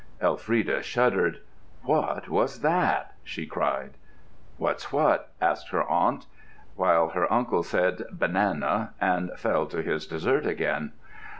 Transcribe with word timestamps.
Elfrida 0.19 0.81
shuddered. 0.81 1.41
"What 1.83 2.27
was 2.27 2.61
that?" 2.61 3.13
she 3.23 3.45
cried. 3.45 3.97
"What's 4.57 4.91
what?" 4.91 5.31
asked 5.39 5.69
her 5.69 5.83
aunt; 5.83 6.25
while 6.75 7.09
her 7.09 7.31
uncle 7.31 7.61
said 7.61 8.05
"Banana," 8.11 8.95
and 8.99 9.29
fell 9.37 9.67
to 9.67 9.83
his 9.83 10.07
dessert 10.07 10.47
again. 10.47 10.93